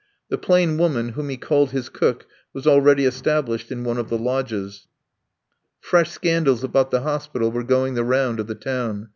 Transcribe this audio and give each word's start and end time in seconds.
The 0.29 0.37
plain 0.39 0.79
woman 0.79 1.09
whom 1.09 1.29
he 1.29 1.37
called 1.37 1.69
his 1.69 1.87
cook 1.87 2.25
was 2.53 2.65
already 2.65 3.05
established 3.05 3.71
in 3.71 3.83
one 3.83 3.99
of 3.99 4.09
the 4.09 4.17
lodges. 4.17 4.87
Fresh 5.79 6.09
scandals 6.09 6.63
about 6.63 6.89
the 6.89 7.01
hospital 7.01 7.51
were 7.51 7.61
going 7.61 7.93
the 7.93 8.03
round 8.03 8.39
of 8.39 8.47
the 8.47 8.55
town. 8.55 9.09